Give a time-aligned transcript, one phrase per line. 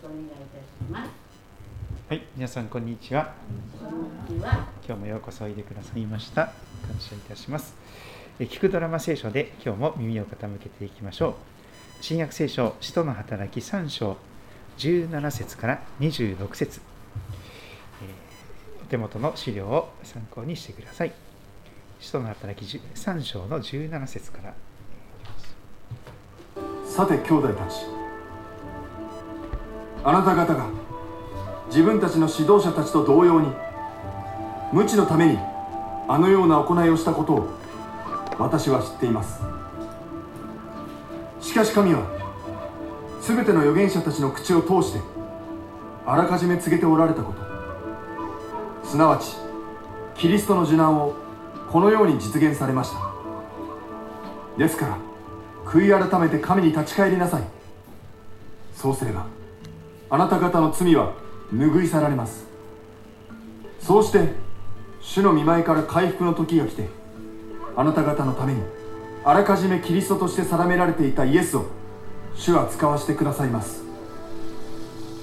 [0.00, 1.10] くお願いいたします。
[2.08, 3.34] はい、皆さんこんにちは。
[4.86, 6.46] 今日もようこそおいでくださいました。
[6.86, 7.74] 感謝いたします。
[8.38, 11.34] え聞くドラマ聖書で今日も耳を傾けていきましょう。
[12.00, 14.16] 新約聖書使徒の働き3章
[14.78, 16.80] 17節から26節、
[18.02, 21.12] えー、お手元の資料を参考にしてください。
[22.00, 24.54] 使徒の働き3章の17節から
[26.86, 27.99] さて兄弟たち
[30.02, 30.66] あなた方が
[31.68, 33.48] 自分たちの指導者たちと同様に
[34.72, 35.38] 無知のために
[36.08, 37.48] あのような行いをしたことを
[38.38, 39.40] 私は知っています。
[41.40, 42.02] しかし神は
[43.20, 45.00] 全ての預言者たちの口を通して
[46.06, 48.88] あらかじめ告げておられたこと。
[48.88, 49.36] すなわち
[50.14, 51.14] キリストの受難を
[51.70, 52.98] このように実現されました。
[54.56, 54.98] ですから
[55.64, 57.42] 悔い改めて神に立ち返りなさい。
[58.74, 59.26] そうすれば
[60.10, 61.12] あなた方の罪は
[61.54, 62.44] 拭い去られます。
[63.80, 64.28] そうして
[65.00, 66.88] 主の見舞いから回復の時が来て
[67.76, 68.60] あなた方のために
[69.24, 71.66] あらかじめキリストとして定められていたイエスを
[72.34, 73.82] 主は使わせてくださいます。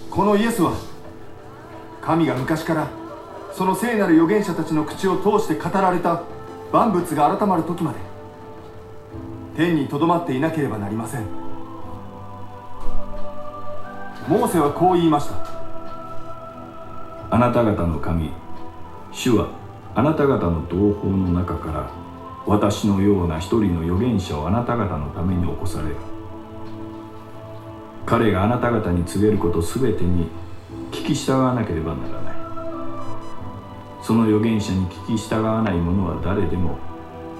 [0.09, 0.73] このイエスは
[2.01, 2.87] 神が昔から
[3.53, 6.23] その聖なる預言者たちの口を通して語られた
[6.71, 7.99] 万物が改まる時まで
[9.55, 11.46] 天にとどまっていなければなりません。
[14.27, 15.35] モーセはこう言いました。
[17.29, 18.31] あなた方の神
[19.11, 19.47] 主は
[19.95, 21.89] あなた方の同胞の中から
[22.45, 25.95] 私のような一人の預言者をあなた方のために起こされる。
[28.05, 30.27] 彼があなた方に告げることすべてに
[30.91, 32.35] 聞き従わなければならない。
[34.01, 36.77] その預言者に聞き従わない者は誰でも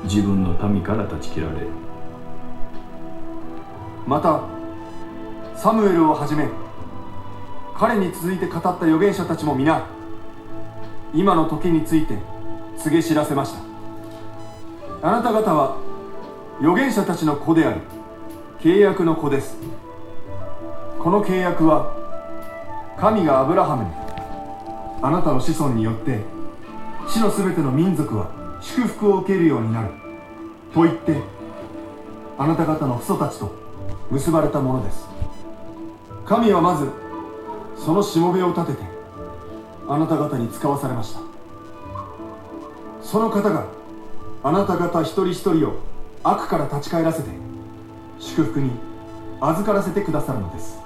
[0.04, 1.68] 自分の民から断ち切られる。
[4.06, 4.42] また
[5.56, 6.48] サムエルをはじめ
[7.80, 9.86] 彼に続いて語った預言者たちも皆
[11.14, 12.18] 今の時について
[12.80, 13.60] 告げ知らせました。
[15.08, 15.78] あなた方は
[16.60, 17.82] 預言者たちの子である。
[18.60, 19.58] 契約の子です。
[21.00, 21.94] この契約は
[23.00, 23.92] 神がアブラハムに
[25.04, 26.22] あなたの子孫によって
[27.08, 29.90] 地のすべての民族は祝福を受けるようになる。
[30.74, 31.22] と言って
[32.40, 33.54] あなた方の父祖たちと
[34.10, 35.08] 結ばれたものです。
[36.26, 36.90] 神はまず
[37.84, 38.80] そのしもべを立てて
[39.88, 41.22] あなた方に使わされました。
[43.02, 43.66] その方が
[44.44, 45.80] あなた方一人一人を
[46.24, 47.30] 悪から立ち返らせて
[48.20, 48.72] 祝福に
[49.40, 50.78] 預からせてくださるのです。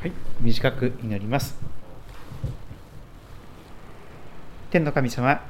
[0.00, 1.54] はい短く祈ります。
[4.70, 5.40] 天の神様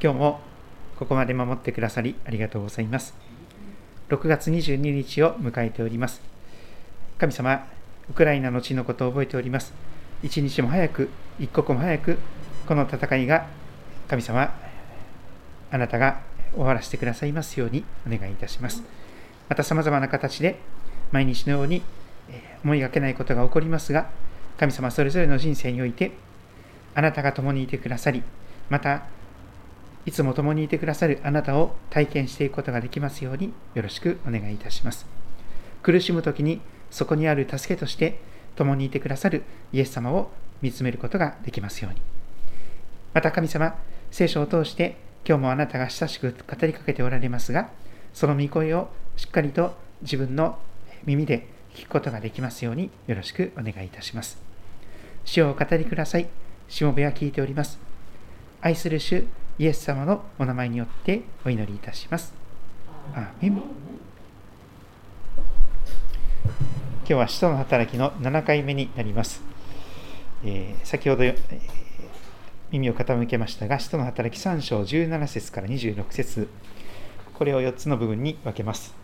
[0.00, 0.40] 今日も
[0.98, 3.31] ここまで守ってくださりありがとうございます。
[4.12, 6.20] 6月22日を迎えております。
[7.16, 7.66] 神様
[8.10, 9.72] ウクライナの地のことを覚えております。
[10.22, 11.08] 一日も早く
[11.40, 12.18] 一刻も早く
[12.66, 13.46] この戦いが
[14.08, 14.52] 神様
[15.70, 16.20] あなたが
[16.52, 18.82] 終わらせてくださいますようにお願いいたします。
[19.48, 20.58] またさまざまな形で
[21.10, 21.80] 毎日のように
[22.64, 24.10] 思いがけないことが起こりますが、
[24.58, 26.12] 神様それぞれの人生において、
[26.94, 28.22] あなたが共にいてくださり、
[28.68, 29.04] また、
[30.04, 35.06] いつも共にいてくださるあなたを体験していくことができますようによろしくお願いいたします。
[35.82, 38.18] 苦しむ時にそこにある助けとして
[38.56, 39.42] 共にいてくださる
[39.72, 40.30] イエス様を
[40.60, 42.00] 見つめることができますように。
[43.14, 43.76] また神様、
[44.10, 44.96] 聖書を通して
[45.26, 47.70] 今日もあなたが親しく語りかけておられますが、
[48.12, 50.58] その御声をしっかりと自分の
[51.04, 54.38] 耳で聞くことができますようによろしくお願いいたします。
[55.24, 56.28] 主をお語りください。
[56.68, 57.78] しもべは聞いております。
[58.60, 59.24] 愛する主
[59.58, 62.34] イエス様のお名前によってお祈りいたします。
[63.14, 63.62] アメン今
[67.06, 69.42] 日は使徒の働きの7回目になります。
[70.44, 71.60] えー、先ほど、えー、
[72.70, 76.48] 耳を傾けましたが、使徒の働き3章17節から26節
[77.34, 78.94] これを4つの部分に分けます。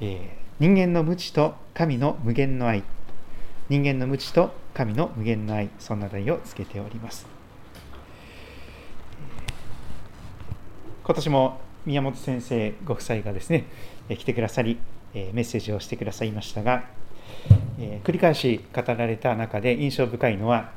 [0.00, 2.82] えー人間の無知と神の無限の愛
[3.68, 7.35] 人間の無知と神の無限の愛そんな題をつけております
[11.06, 13.64] 今年も宮本先生ご夫妻がですね
[14.08, 14.76] 来てくださり
[15.14, 16.84] メッセージをしてくださいましたが
[18.02, 20.72] 繰り返し語られた中で印象深いのは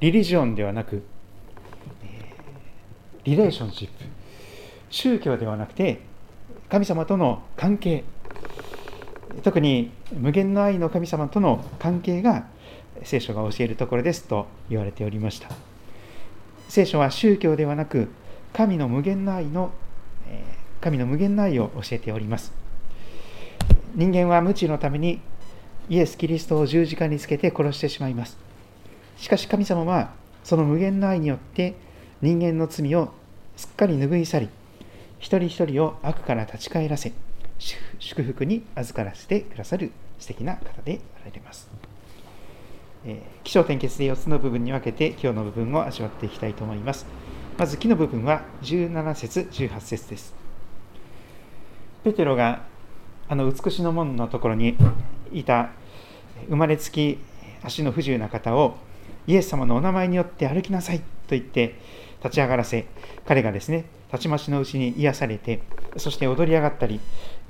[0.00, 1.02] リリジョンではなく
[3.24, 4.04] リレーションシップ。
[4.90, 6.00] 宗教ではなくて
[6.68, 8.04] 神様との関係。
[9.42, 12.46] 特に無限の愛の神様との関係が
[13.02, 15.48] 聖書が教えるところですと言われておりました。
[16.68, 18.10] 聖書は宗教ではなく
[18.54, 19.72] 神の無限の愛の
[20.80, 22.52] 神の無限の愛を教えております。
[23.94, 25.20] 人間は無知のために
[25.88, 28.38] イエス・キリストを十字架につけて殺してしまいます。
[29.16, 30.12] しかし神様は
[30.44, 31.74] その無限の愛によって
[32.22, 33.12] 人間の罪を
[33.56, 34.48] すっかり拭い去り
[35.18, 37.12] 一人一人を悪から立ち返らせ
[37.98, 41.68] 祝福に預からせてくださる素敵な方であられます、
[43.06, 47.06] えー、気象点結で4つの部分に分けて今日の部分を味わっていきたいと思います。
[47.56, 50.34] まず木の部分は17節18節です。
[52.02, 52.64] ペテロが
[53.28, 54.76] あの美しの門のところに
[55.32, 55.70] いた
[56.48, 57.18] 生まれつき
[57.62, 58.76] 足の不自由な方を
[59.28, 61.76] イエス様のお名前によって歩きなさいと言って
[62.22, 62.86] 立ち上がらせ
[63.24, 65.62] 彼がですねたちまちのうちに癒されて
[65.96, 67.00] そして踊り上がったり、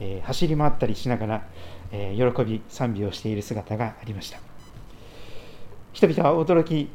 [0.00, 1.48] えー、走り回ったりしながら、
[1.92, 4.38] えー、喜び賛美をしている姿がありました。
[5.94, 6.90] 人々は驚き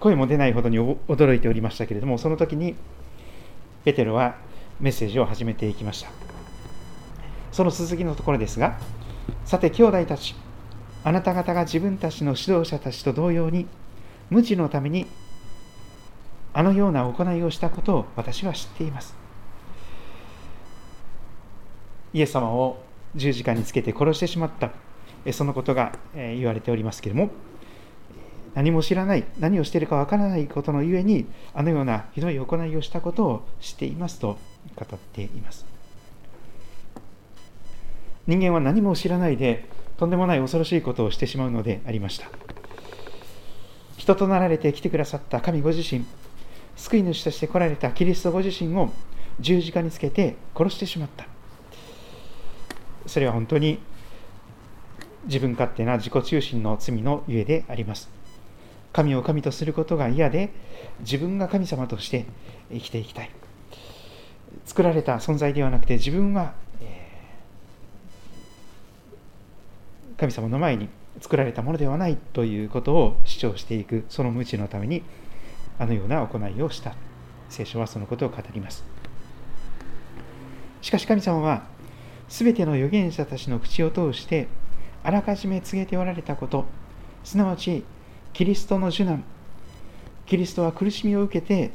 [0.00, 2.74] 声も出ないほどに驚いておりましたけれどもその時に
[3.84, 4.36] ペテロは
[4.80, 6.10] メッセージを始めていきました
[7.50, 8.78] その続きのところですが
[9.44, 10.34] さて兄弟たち
[11.04, 13.66] あなた方が自分たちの指導者たちと同様に
[14.30, 15.06] 無知のために
[16.54, 19.14] あのような行いをしたことを私は知っています。
[22.12, 22.82] イエス様を
[23.14, 24.70] 十字架につけて殺してしまった、
[25.32, 27.30] そのことが言われておりますけれども、
[28.54, 34.38] 何も知らない、何をしているかわからないことのゆえに、あのようなひどい行いをしたことを知っていますと
[34.76, 35.64] 語っています。
[38.26, 42.28] 人間は何も知らないで、とんでもない恐ろしいことをしてしまうのでありました。
[43.96, 46.04] 人となられて来てくださった神ご自身、
[46.76, 48.90] 救い主として来られたキリストご自身を
[49.40, 51.26] 十字架につけて殺してしまった
[53.06, 53.78] それは本当に
[55.26, 58.08] 自分勝手な自己中心の罪のゆえであります
[58.92, 60.50] 神を神とすることが嫌で
[61.00, 62.26] 自分が神様として
[62.70, 63.30] 生きていきたい。
[64.64, 66.54] 作られた存在ではなくて自分は
[70.18, 70.88] 神様の前に
[71.20, 75.02] 作られたものではないということを主張していくその無知のために
[75.78, 76.94] あのような行いをした。
[77.48, 78.84] 聖書はそのことを語ります。
[80.80, 81.64] しかし神様は
[82.28, 84.48] 全ての預言者たちの口を通して
[85.04, 86.64] あらかじめ告げておられたこと
[87.24, 87.84] すなわち
[88.32, 89.24] キリストの受難
[90.26, 91.70] キリストは苦しみを受けて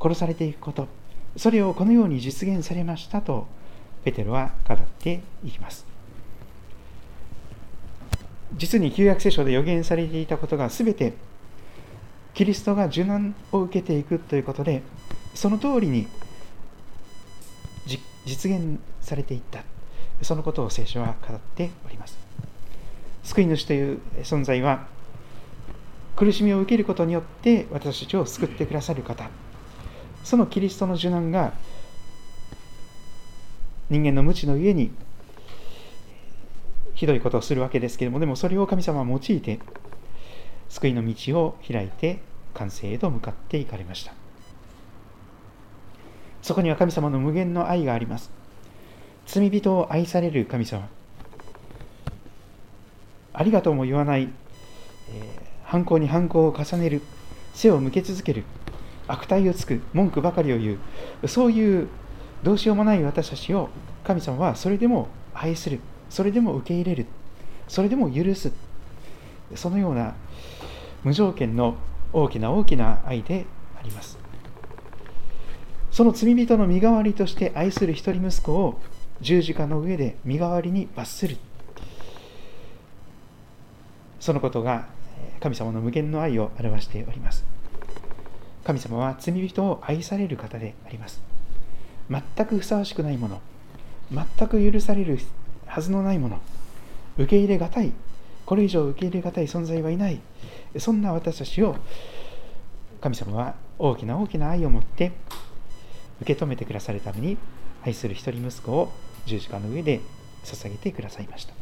[0.00, 0.86] 殺されていくこと。
[1.36, 3.46] それをこのように実現されましたと
[4.04, 5.86] ペテロは語っていきます。
[8.54, 11.14] 実に旧約聖書で予言されていたことが全て
[12.32, 14.82] キリストが受難を受けていくということで
[15.34, 16.06] その通りに
[18.24, 19.64] 実現されていった。
[20.22, 22.16] そのことを聖書は語っております。
[23.26, 24.86] 救い主という存在は
[26.14, 29.28] 苦しみを受けることによって私たちを救ってくださる方。
[30.22, 31.52] そのキリストの受難が
[33.90, 34.92] 人間の無知のゆえに
[36.94, 39.58] ひどいことをするわけですけれどもでもそれを神様は用いて
[40.68, 42.20] 救いの道を開いて
[42.54, 44.14] 完成へと向かっていかれました。
[46.42, 48.30] そこには神様の無限の愛があります。
[49.26, 50.88] 罪人を愛される神様。
[53.36, 57.02] ありがとうも言わない、えー、犯行に犯行を重ねる
[57.54, 58.44] 背を向け続ける
[59.06, 60.78] 悪態をつく文句ばかりを言
[61.22, 61.88] うそういう
[62.42, 63.68] どうしようもない私たちを
[64.04, 67.06] 神様はそれでも愛するそれでも受け入れる
[67.68, 68.52] それでも許す
[69.54, 70.14] そのような
[71.04, 71.76] 無条件の
[72.12, 73.46] 大きな大きな愛で
[73.78, 74.18] あります。
[75.90, 78.80] その罪人の身代わりとして愛する一人息子を
[79.20, 81.36] 十字架の上で身代わりに罰する。
[84.26, 84.86] そのことが
[85.38, 87.44] 神様の無限の愛を表しております。
[88.64, 91.22] 神様は罪人を愛される方であります。
[92.10, 93.40] 全くふさわしくないもの
[94.10, 95.20] 全く許される
[95.66, 96.40] はずのないもの
[97.18, 97.92] 受け入れがたい
[98.44, 100.20] これ以上受け入れがたい存在はいない
[100.76, 101.76] そんな私たちを
[103.00, 105.12] 神様は大きな大きな愛を持って
[106.20, 107.38] 受け止めてくださるために
[107.84, 108.92] 愛する一人息子を
[109.24, 110.00] 十字架の上で
[110.44, 111.55] 捧げてくださいました。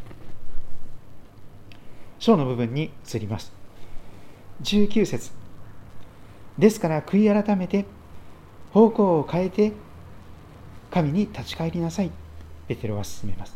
[2.24, 3.52] 章の部分に移ります。
[4.62, 5.30] 19節。
[6.56, 7.84] ですから悔い改めて
[8.72, 9.72] 方向を変えて
[10.90, 12.10] 神に立ち返りなさい。
[12.66, 13.54] ペテロは進めます。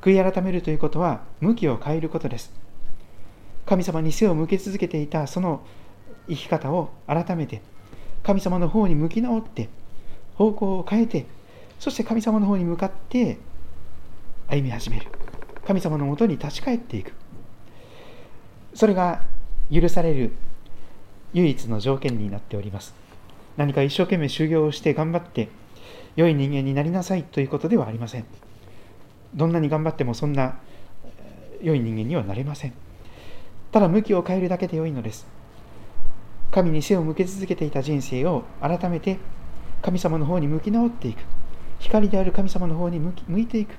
[0.00, 2.54] 悔い改めるということは向きを変えることです。
[3.66, 5.60] 神様に背を向け続けていたその
[6.26, 7.60] 生き方を改めて
[8.22, 9.68] 神様の方に向き直って
[10.36, 11.26] 方向を変えて
[11.78, 13.36] そして神様の方に向かって
[14.48, 15.06] 歩み始める。
[15.66, 17.12] 神様のもとに立ち返っていく。
[18.74, 19.22] それが
[19.72, 20.32] 許される
[21.32, 22.94] 唯一の条件になっております。
[23.56, 25.48] 何か一生懸命修行をして頑張って
[26.16, 28.24] 良い人間になりなさいということではありません。
[29.34, 30.58] どんなに頑張ってもそんな
[31.62, 32.72] 良い人間にはなれません。
[33.72, 35.26] ただ向きを変えるだけで良いのです。
[36.50, 39.18] 神に背を向け続けていた人生を改めて
[39.82, 41.18] 神様の方に向き直っていく。
[41.80, 43.74] 光である神様の方に向き向いていく。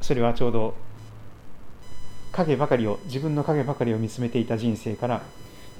[0.00, 0.74] それはちょうど
[2.38, 5.22] 影ばかりを自分の影ばかりを見つめていた人生から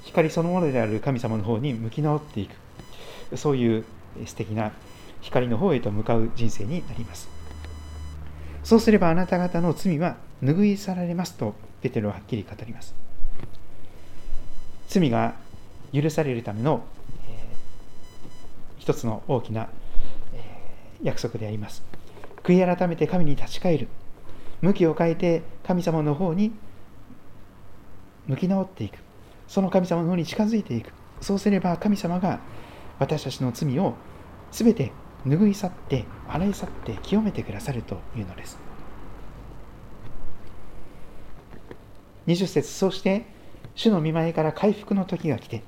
[0.05, 3.37] 光そのものである神様の方に向き直っていく。
[3.37, 3.85] そういう
[4.27, 4.73] 素敵な
[5.21, 7.29] 光の方へと向かう人生になります。
[8.65, 12.95] そうすればあなた方の罪は拭い去られますとペテロははっきり語ります。
[14.89, 15.35] 罪が
[15.93, 16.83] 許されるための、
[17.29, 19.69] えー、一つの大きな、
[20.35, 21.85] えー、約束であります。
[22.43, 23.89] 悔い改めて神に立ち返る。
[24.61, 26.53] 向きを変えて神様の方に
[28.27, 28.99] 向き直っていく。
[29.47, 30.93] その神様の方に近づいていく。
[31.21, 32.41] そうすれば神様が
[32.99, 33.95] 私たちの罪を
[34.51, 34.93] 全て
[35.27, 38.59] 拭い去って洗い去って清めてくださるというのです。
[42.27, 43.25] 20節そして
[43.75, 45.63] 主の見舞いから回復の時が来て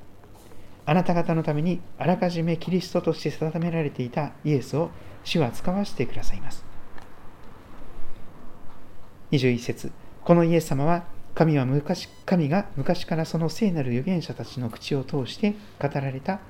[0.85, 4.91] あなた方のためにあらかじめキリストとして定められていたイエスを
[5.25, 6.70] 主は使わせてくださいます。
[9.31, 9.93] 21節。
[10.25, 16.41] このイエス様は神は昔神が昔からその聖なる預言者たちの口を通して語られた。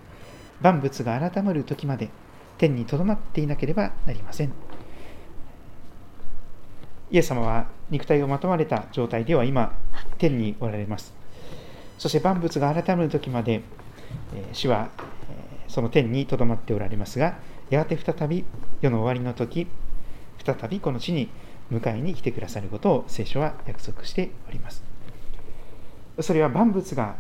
[0.61, 2.11] 万物が改まる時まで
[2.59, 4.53] 天にとどまっていなければなりません。
[7.11, 9.75] イエス様は肉体をまとまれた状態では今
[10.19, 11.13] 天におられます。
[11.99, 13.63] そして万物が改まる時まで
[14.53, 14.89] 主は
[15.69, 18.45] その天にとどまっておられますがやがて再び
[18.81, 19.67] 世の終わりの時
[20.45, 21.29] 再びこの地に
[21.71, 24.83] 迎えに来てくださることを聖書は約束しております。
[26.21, 27.17] それは万物が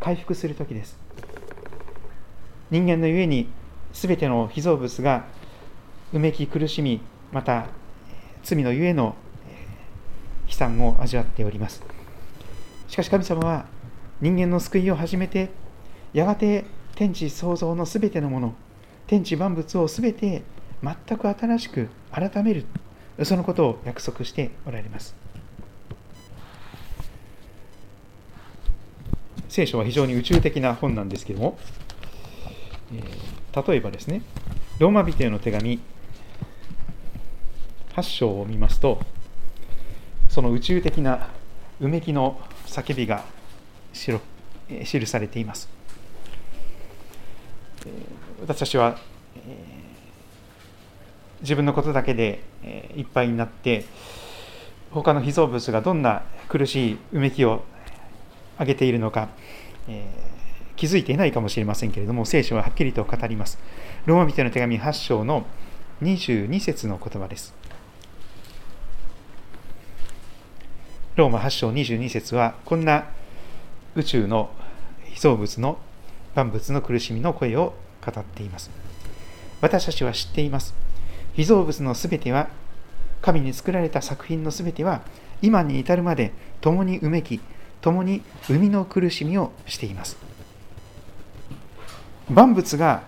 [0.00, 0.98] 回復する時です。
[2.70, 3.48] 人間のゆえに
[3.92, 5.24] 全ての被造物が
[6.12, 7.00] うめき苦しみ、
[7.32, 7.66] また
[8.42, 9.14] 罪のゆえの
[10.48, 11.82] 悲惨を味わっております。
[12.88, 13.66] しかし神様は
[14.20, 15.50] 人間の救いを始めて、
[16.12, 16.64] やがて
[16.94, 18.54] 天地創造のすべてのもの、
[19.06, 20.42] 天地万物をすべて
[20.82, 22.64] 全く新しく改める
[23.24, 25.14] そのことを約束しておられます。
[29.48, 31.58] 聖書は非常に宇宙的な本なんですけども、
[32.92, 33.02] え、
[33.66, 34.20] 例えばですね
[34.78, 35.80] ローマ人への手紙
[37.94, 39.00] 8章を見ますと
[40.28, 41.30] その宇宙的な
[41.80, 43.24] うめきの叫びが
[43.94, 45.70] 記されています。
[48.42, 48.98] 私たちは
[51.40, 52.42] 自分のことだけで
[52.96, 53.84] いっぱいになって
[54.90, 57.64] 他の被造物がどんな苦しいうめきを
[58.58, 59.28] 上げているのか、
[59.88, 63.58] えー、気づいていないかもしれませんけれども聖書ははっきりと語ります。
[64.06, 65.44] ローマ人の手紙8章の
[66.02, 67.54] 22節の言葉です。
[71.16, 73.06] ローマ8章22節はこんな
[73.94, 74.50] 宇宙の
[75.04, 75.78] 被造物の
[76.34, 77.74] 万物の苦しみの声を
[78.04, 78.70] 語っています。
[79.60, 80.85] 私たちは知っています。
[81.36, 82.48] 被造物のすべては
[83.20, 85.02] 神に作られた作品のすべては
[85.42, 87.40] 今に至るまで共にうめき
[87.82, 90.16] 共に生みの苦しみをしています。
[92.30, 93.02] 万物が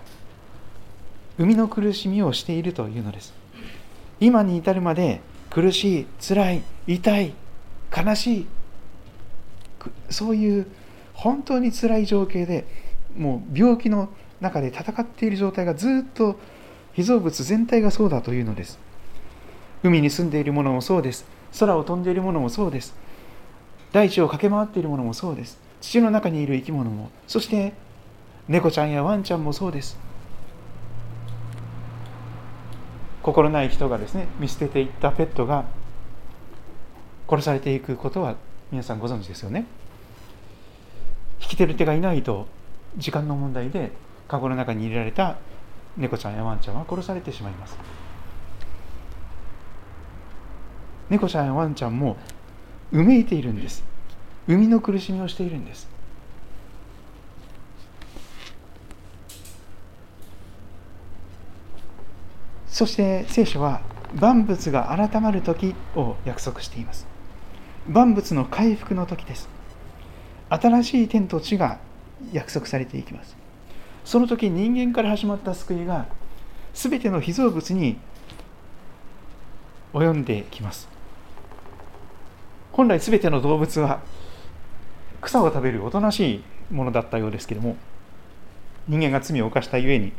[1.37, 3.33] 生みの苦しみをしているというのです。
[4.19, 7.33] 今に至るまで苦しい辛い痛い
[7.95, 8.47] 悲しい
[10.09, 10.67] そういう
[11.13, 12.65] 本当に辛い情景で
[13.17, 14.09] もう病気の
[14.39, 16.39] 中で戦っている状態がずっと
[16.93, 18.79] 被造物全体がそうだというのです。
[19.83, 21.25] 海に住んでいるものもそうです。
[21.59, 22.93] 空を飛んでいるものもそうです。
[23.91, 25.57] 大地を駆け回っているものもそうです。
[25.81, 27.73] 土の中にいる生き物もそして
[28.47, 29.97] 猫ちゃんやワンちゃんもそうです。
[33.23, 35.65] 心ない人がですね見捨てていったペットが
[37.29, 38.35] 殺されていくことは
[38.71, 39.65] 皆さんご存知ですよね。
[41.41, 42.47] 引き手る手がいないと
[42.97, 43.91] 時間の問題で
[44.27, 45.37] カゴの中に入れられた
[45.99, 47.77] 猫ちゃんやワンちゃんは殺されてしまいます。
[51.09, 52.15] 猫ちゃんやワンちゃんも
[52.91, 53.83] うめいているんです。
[54.47, 55.87] 生みの苦しみをしているんです。
[62.67, 63.81] そして聖書は
[64.15, 67.05] 万物が改まる時を約束しています。
[67.89, 69.49] 万物の回復の時です。
[70.49, 71.79] 新しい天と地が
[72.31, 73.38] 約束されていきます。
[74.09, 76.07] その時人間から始まった救いが
[76.73, 77.99] 全ての被造物に
[79.93, 80.89] 及んできます。
[82.71, 83.99] 本来全ての動物は
[85.21, 87.77] 草を食べるおとなしいものだったようですけれども
[88.87, 90.11] 人間が罪を犯したゆえに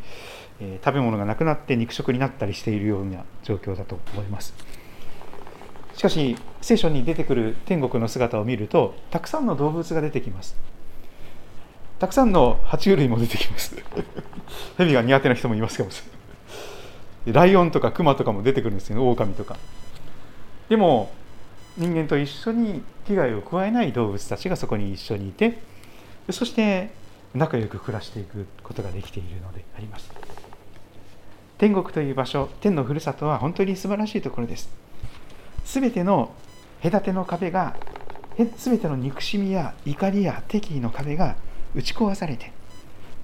[0.61, 4.55] えー、食べ物がなくなって肉食になったりしているような状況だと思います。
[5.97, 10.55] しかし聖書に出てくる天国の姿を見るとたくさんの動物が出てきます。
[12.01, 13.77] たくさんの爬虫類も出てきます。
[14.79, 16.03] 蛇が苦手な人もいますかもし
[17.27, 17.47] れない。
[17.47, 19.03] ライオンとかクマとかも出てくるんですよね。
[19.03, 19.59] 狼とか。
[20.71, 21.13] でも
[21.77, 25.59] 人間と一緒に危害を加えない動物たちがそこに一緒にいて
[26.31, 26.91] そして
[27.35, 30.11] 仲良く暮らしていくことができているのであります。
[31.59, 34.71] 天国という場所天のふるさとは本当に素晴らしいところです。
[35.67, 36.33] すべての
[36.83, 37.77] 隔ての壁が
[38.57, 41.37] すべての憎しみや怒りや敵意の壁が
[41.75, 42.53] 打ち壊されて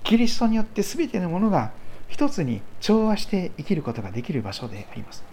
[0.05, 1.73] キリストによってすべてのものが
[2.09, 5.25] 一つに調和して生きることができる場所であります。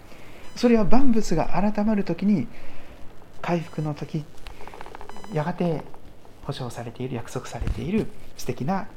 [0.56, 2.46] それは万物が改まる時に
[3.40, 4.24] 回復の時
[5.32, 5.82] やがて
[6.42, 8.06] 保証されている約束されている
[8.36, 8.88] 素敵な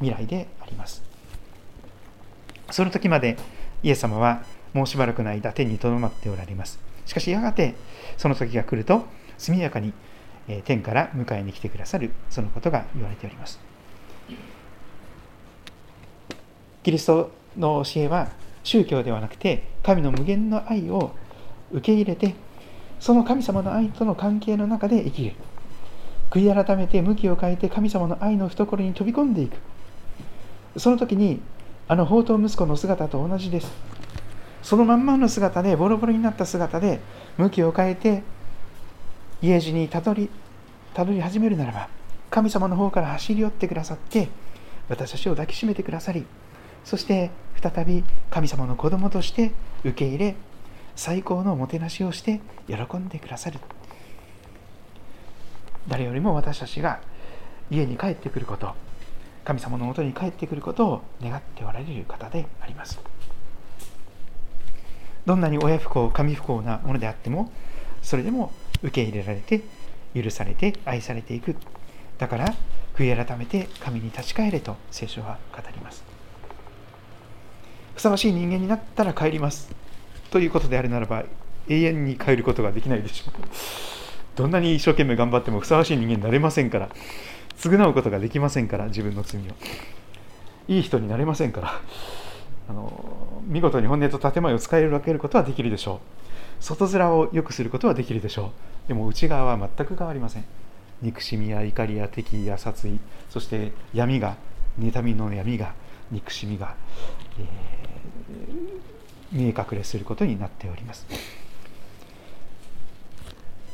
[0.00, 1.02] 未来であります。
[2.70, 3.36] その時まで
[3.82, 6.78] イエス様はもうしばらくの間天にとどまっておられます。
[7.04, 7.74] しかしやがて
[8.16, 9.04] その時が来ると
[9.38, 9.92] 速やかに
[10.64, 13.58] 天から迎えに来てくださるそのことが言われております。
[16.82, 18.28] キリストの教えは
[18.62, 21.12] 宗教ではなくて神の無限の愛を
[21.72, 22.34] 受け入れて
[23.00, 25.34] その神様の愛との関係の中で生きる。
[26.30, 29.56] 悔い改めて向きを変えて神様の愛の懐に飛び込んでいく。
[30.76, 31.40] その時に
[31.88, 33.70] あの宝刀息子の姿と同じです。
[34.62, 37.00] そのまんまの姿でボロボロになった姿で
[37.38, 38.22] 向きを変えて
[39.42, 40.30] 家路にたどり
[40.94, 41.88] たどり始めるならば
[42.30, 44.28] 神様の方から走り寄ってくださって
[44.88, 46.24] 私たちを抱きしめてくださり
[46.84, 49.52] そして再び神様の子供として
[49.84, 50.36] 受け入れ
[50.94, 53.58] 最高のおもてなしをして喜んでくださる。
[55.88, 57.00] 誰よりも私たちが
[57.70, 58.74] 家に帰ってくること
[59.44, 62.98] 神様のもとに帰ってくることを願っておられる方であります。
[65.24, 67.52] どんなに親不幸神不幸なものであっても
[68.02, 68.52] それでも
[68.86, 69.62] 受け入れられて
[70.14, 71.56] 許されて愛されていく。
[72.18, 72.54] だから
[72.94, 76.04] 悔い改めて神に立ち返れと聖書は語ります。
[77.94, 79.74] ふさわしい人間になったら帰ります。
[80.30, 81.24] ということであるならば
[81.68, 83.34] 永遠に帰ることができないでしょう。
[84.36, 86.88] どんなに一生懸命頑張ってもふさわしい人間になれませんから。
[87.58, 89.44] 償うことができませんから自分の罪を。
[90.68, 91.80] いい人になれませんから。
[92.68, 96.00] あの見事に本音と建前を使い分けることはできるでしょ
[96.60, 96.62] う。
[96.62, 98.75] 外面を良くすることはできるでしょう。
[98.88, 100.44] でも内側は全く変わりません。
[101.02, 102.98] 憎しみや怒りや敵意や殺意。
[103.30, 104.36] そして闇が
[104.78, 105.74] 妬みの闇が
[106.10, 106.74] 憎しみが、
[107.38, 111.06] えー、見え隠れすることになっております。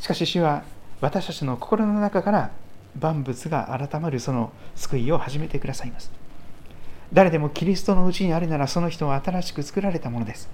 [0.01, 0.65] しかし主は
[1.01, 2.51] 私たちの心の中から
[2.99, 6.11] 万物が改まるその救いを始めてくださいます。
[7.13, 10.49] 誰でもキリストのうちにあるならその人は新しく作られたものです。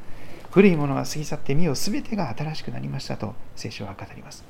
[0.59, 4.45] 古いものは過ぎ去って身を全てが新しくなりましたと聖書は語ります。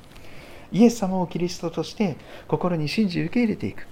[0.71, 2.17] イエス様をキリストとして
[2.47, 3.85] 心に信じ受け入れていく。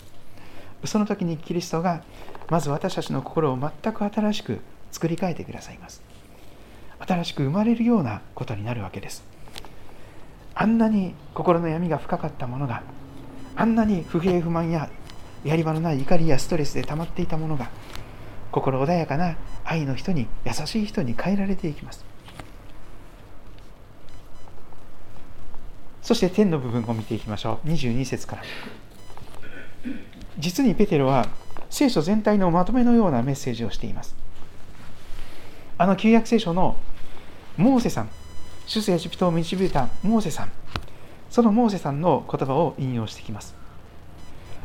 [0.84, 2.01] その時にキリストが
[2.49, 6.01] まず私たちの心を全く新しく作り変えてくださいます。
[7.08, 9.23] 新しく生まれるようなことになるわけです。
[10.56, 12.82] あんなに心の闇が深かったものが
[13.56, 14.89] あんなに不平不満や
[15.43, 17.69] やり場のない怒りやストレスで溜まっていたものが
[18.62, 22.04] 心穏やかな愛の人に優しい人に変えられていきます。
[26.02, 27.67] そして天の部分を見ていきましょう。
[27.67, 28.41] 22節から。
[30.39, 31.28] 実にペテロは
[31.70, 34.15] 聖書全体のまとめのようなメッセージをしています。
[35.78, 36.78] あの旧約聖書の
[37.58, 38.10] モーセさん。
[38.65, 40.52] 主聖エジプトを導いたモーセさん。
[41.30, 43.56] そのモーセさんの言葉を引用してきます。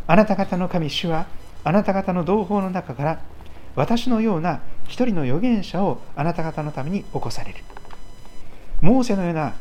[0.06, 1.26] あなた方の神主は
[1.64, 3.20] あなた方の同胞の中から
[3.74, 7.58] 私のような一人の預言者をあなた方のために起こされる。
[8.80, 9.54] モーセのような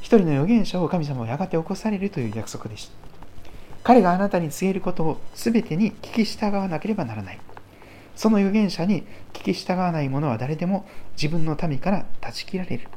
[0.00, 2.92] 一人の預言者を神様はやがて起こされるという約束でした。
[3.82, 7.40] 彼があなたに告げることを全てに聞き従わなければならない。
[8.14, 12.88] その預言者に聞き従わない者は誰でも自分の民から断ち切られる。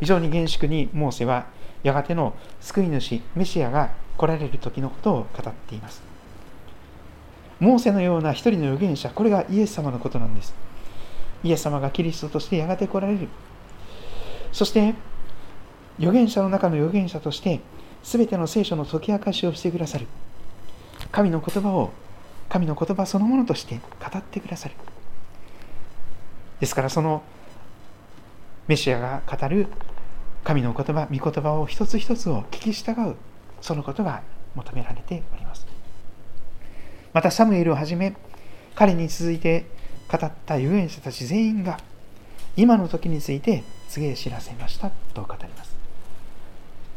[0.00, 1.46] 非常に厳粛にモーセは
[1.82, 6.11] やがての救い主メシアが来られる時のことを語っています。
[7.62, 10.52] モーセのような一人の預言者、これがイエス様のことなんです。
[11.44, 13.28] イエス様がキリストとしてやがて来られる。
[14.50, 14.94] そして、
[15.96, 17.60] 預言者の中の預言者として、
[18.02, 20.08] すべての聖書の解き明かしをしてくださる。
[21.12, 21.92] 神の言葉を、
[22.48, 24.74] 神の言葉そのものとして語ってくださる。
[26.58, 27.22] ですから、その
[28.66, 29.68] メシアが語る
[30.42, 33.14] 神の言葉、御言葉を一つ一つを聞き従う、
[33.60, 34.22] そのことが
[34.56, 35.71] 求められております。
[37.12, 38.14] またサムエルをはじめ
[38.74, 39.66] 彼に続いて
[40.10, 41.78] 語った預言者たち全員が
[42.56, 45.72] 今の時について告げ知らせましたと語ります。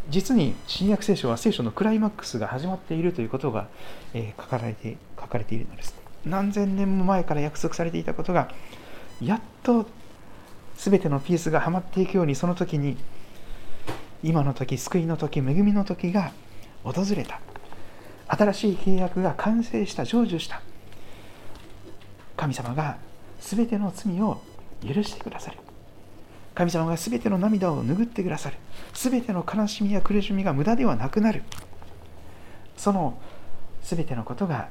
[0.10, 3.68] 実に新約聖書は聖書のクライマックスが始まっているということが、
[4.14, 5.96] え、書かれて書かれているのです。
[6.26, 8.50] 何千年も前から約束されていたことが
[9.22, 9.88] やっと
[10.76, 12.98] 全てのピースがはまっていくようにその時に
[14.24, 16.32] 今の時救いの時恵みの時が
[16.84, 17.40] 訪れた。
[18.28, 20.62] 新しい契約が完成した成就した。
[22.38, 22.98] 神様が
[23.40, 24.42] 全ての罪を
[24.86, 25.58] 許してくださる。
[26.54, 28.58] 神様が全ての涙を拭ってくださる。
[28.94, 31.44] 全ての悲しみや苦しみが無駄ではなくなる。
[32.78, 33.18] その
[33.84, 34.70] 全てのことが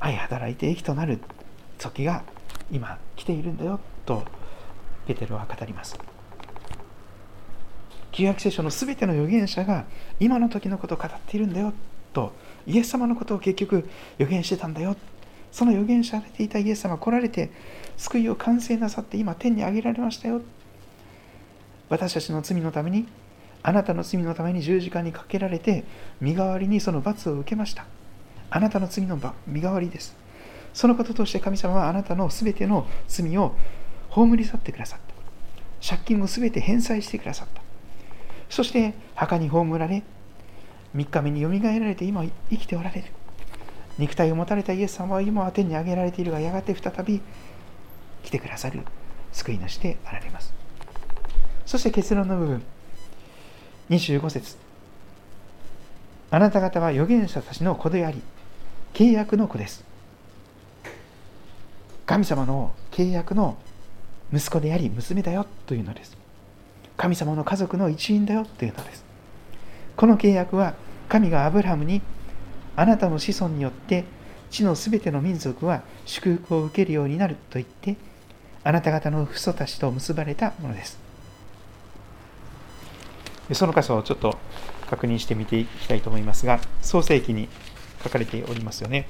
[0.00, 1.20] 相働いて益となる。
[1.78, 2.24] 時が
[2.72, 4.24] 今来ているんだよと
[5.06, 5.98] ペテロは語ります。
[8.10, 9.84] 旧約聖書の全ての預言者が
[10.18, 11.72] 今の時のことを語っているんだよ。
[12.12, 12.32] と
[12.66, 14.96] イエス様のことを結局預言してたんだよ。
[15.50, 17.50] その預言されていたイエス様が来られて
[17.96, 20.42] 救いを完成なさって今天に上げられましたよ。
[21.88, 23.06] 私たちの罪のために
[23.62, 25.84] あなたの罪のために十字架にかけられて
[26.20, 27.86] 身代わりにその罰を受けました。
[28.50, 30.16] あなたの罪の身代わりです。
[30.74, 33.54] そのこととして神様はあなたの全ての罪を
[34.10, 35.86] 葬り去ってくださった。
[35.86, 37.62] 借金を全て返済してくださった。
[38.48, 40.02] そして墓に葬られ
[40.94, 43.08] 3日目によみがえられて今生きておられる。
[43.98, 47.20] 肉体を持たれたイエス様は今は天に上げられているがやがて再び
[48.22, 48.80] 来てくださる。
[49.32, 50.52] 救い主であられます。
[51.66, 52.62] そして結論の部分。
[53.90, 54.56] 25節。
[56.30, 58.20] あなた方は預言者たちの子であり
[58.94, 59.84] 契約の子です。
[62.06, 63.56] 神様の契約の
[64.32, 66.16] 息子であり娘だよというのです。
[66.96, 69.07] 神様の家族の一員だよというのです。
[69.98, 70.74] この契約は
[71.08, 72.02] 神がアブラハムに
[72.76, 74.04] あなたの子孫によって
[74.48, 77.96] 地のすべての民族は祝福を受けるようになると言って
[78.62, 81.00] あなた方の父祖たちと結ばれたものです。
[83.52, 84.38] その箇所をちょっと
[84.88, 87.48] 確認してみていきたいと思いますが創世記に
[88.04, 89.08] 書かれておりますよね。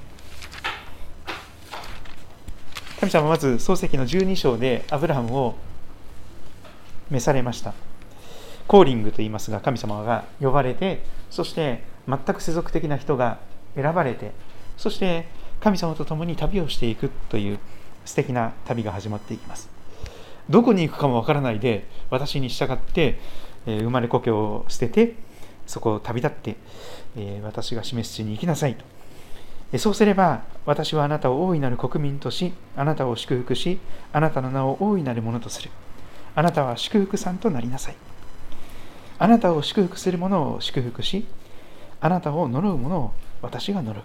[2.98, 5.54] 神様はまず創世記の12章でアブラハムを
[7.10, 7.87] 召されました。
[8.68, 13.38] コーリングと言いますが神様が呼ばれてそして全く世俗的な人が
[13.74, 14.32] 選ばれて
[14.76, 15.26] そして
[15.60, 17.58] 神様と共に旅をしていくという
[18.04, 19.68] 素敵な旅が始まっていきます。
[20.48, 23.18] どこに行くかもわからないで私に従って、
[23.66, 25.14] え生まれ故郷を捨てて
[25.66, 26.56] そこを旅立って、
[27.16, 28.76] え私が示す地に行きなさい
[29.72, 29.78] と。
[29.78, 33.78] そうすれば私はあなたを大いなる国民としあなたを祝福し
[34.14, 35.70] あなたの名を大いなるものとする。
[36.34, 37.96] あなたは祝福さんとなりなさい。
[39.18, 41.26] あなたを祝福する者を祝福し、
[42.00, 44.02] あなたを呪う者を私が呪う。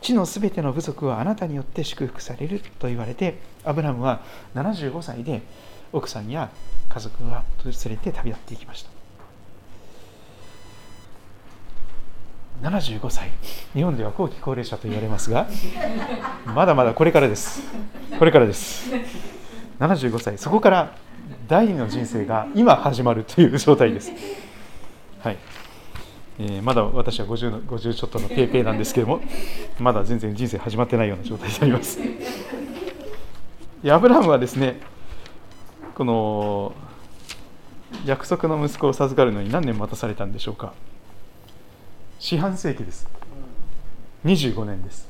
[0.00, 4.22] 地のすべての部族はあなたによって祝福されると言われて、アブラムは
[4.54, 5.42] 75歳で
[5.92, 6.50] 奥さんや
[6.88, 9.00] 家族が連れて旅立っていきました。
[12.62, 13.30] 75歳
[13.72, 15.48] 日本では後期高齢者と言われますが
[16.44, 17.62] まだまだこれからです
[18.18, 18.90] これからです
[19.78, 20.94] 75歳そこから
[21.50, 24.12] 第二の人生が今始まるという状態です。
[25.18, 25.36] はい
[26.38, 29.20] えー、まだ私は 50, の50ちょっとのペーペーなんですけども、
[29.80, 31.98] まだ全然人生始まってないような状態であります。
[33.84, 34.78] アブラハムはですね、
[35.96, 36.72] この
[38.06, 40.72] 約束の息子を授かるのに何年待たされたんでしょうか。
[42.20, 43.08] 四半世紀です。
[44.24, 45.08] 25年です。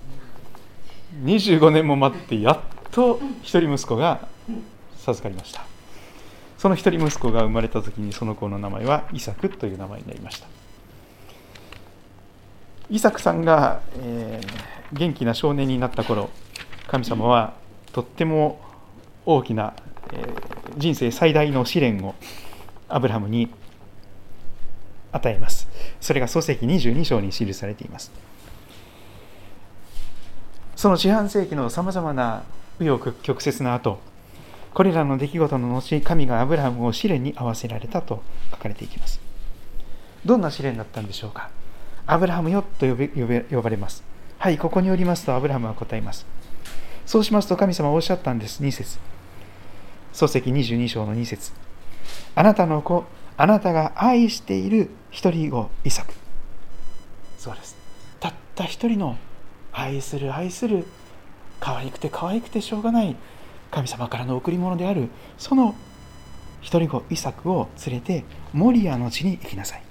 [1.22, 2.58] 25年も待って、やっ
[2.92, 4.26] と一人息子が
[4.96, 5.69] 授かりました。
[6.60, 10.46] その一人息子が生まれた時にその子の名前はイサクという名前になりました。
[12.90, 16.28] イサクさんが、えー、元気な少年になった頃
[16.86, 17.54] 神様は
[17.92, 18.60] とっても
[19.24, 19.72] 大きな、
[20.12, 22.14] えー、人生最大の試練を
[22.90, 23.50] アブラハムに
[25.12, 25.66] 与えます。
[25.98, 28.12] それが創世記22章に記されています。
[30.76, 32.42] その四半世紀のさまざまな
[32.78, 34.09] 紆余曲折な後
[34.72, 39.20] これらの出来事の後、神がアブラハムを試練に合わせられたと書かれていきます。
[40.24, 41.50] どんな試練だったんでしょうか？
[42.06, 42.96] アブラハムよと呼
[43.50, 44.04] 呼ばれます。
[44.38, 46.26] はい、ここにおりますとアブラハムは答えます。
[47.06, 48.62] そうしますと神様はおっしゃったんです。
[48.62, 48.98] 2節
[50.12, 51.52] 漱石22章の2節
[52.34, 53.04] あなたの子、
[53.36, 56.14] あなたが愛している一人子、イサク。
[57.38, 57.76] そうです。
[58.20, 59.16] たった一人の
[59.72, 60.86] 愛する愛する
[61.58, 63.16] 可愛くて可愛くてしょうがない
[63.70, 65.74] 神様からの贈り物であるその
[66.60, 69.82] 一人子イサクを連れてモリアの地に行きなさい。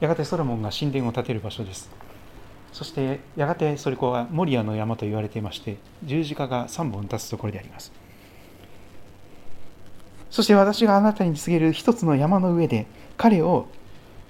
[0.00, 1.90] やがてソロモンが神殿を建てる場所です。
[2.72, 7.92] そしてやがてそれこはモリアの山と言われていまして十字架が3本立つところであります。
[10.30, 12.86] そして私があなたに告げる一つの山の上で
[13.16, 13.66] 彼を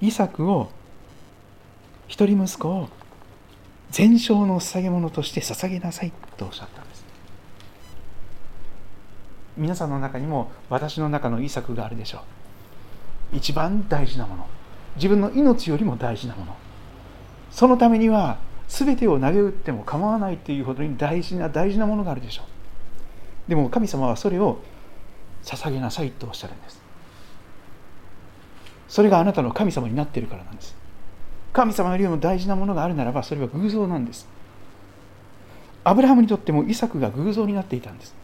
[0.01, 0.71] イサクを
[2.09, 2.89] 一人息子を
[3.91, 6.92] 全焼の捧げ物として捧げなさいとおっしゃった。
[9.57, 12.19] 皆さんの中にも私の中のイサクがあるでしょ
[13.33, 13.37] う。
[13.37, 14.47] 一番大事なもの。
[14.97, 16.57] 自分の命よりも大事なもの。
[17.51, 18.39] そのためには
[18.69, 23.51] 全てを投げ打っても構わないというほどに大事な大事なものがあるでしょう。
[23.51, 24.59] でも神様はそれを
[25.43, 26.81] 捧げなさいとおっしゃるんです。
[28.89, 30.75] それがあなたの神様になっているからなんです。
[31.53, 34.27] 神様よりも大事なものがあるならばそれは偶像なんです。
[35.85, 38.22] アブラハムにとってもイサクが偶像になっていたんです。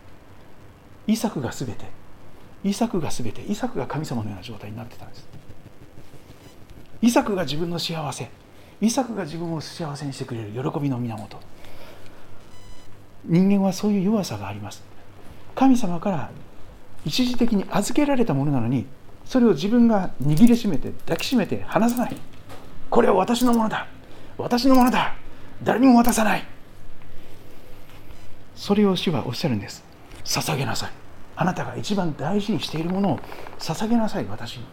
[1.09, 1.87] イサクが全て。
[2.62, 3.42] イサクが全て。
[3.42, 5.27] イサクが神様のような状態になってたんです。
[7.03, 8.31] イサクが自分の幸せ。
[8.81, 10.51] イサクが自分を幸せにしてくれる。
[10.53, 11.40] 喜びの源。
[13.25, 14.85] 人間はそういう弱さがあります。
[15.55, 16.31] 神様から
[17.05, 18.87] 一時的に預けられたものなのに
[19.25, 22.16] それを自分が握りしめて抱きしめて離さない。
[22.90, 23.88] これは私のものだ。
[24.37, 25.14] 私のものだ。
[25.62, 26.44] 誰にも渡さない。
[28.55, 29.88] それを主はおっしゃるんです。
[30.29, 30.91] 捧げなさい。
[31.37, 33.21] あなたが一番大事にしているものを
[33.59, 34.64] 捧げなさい私に。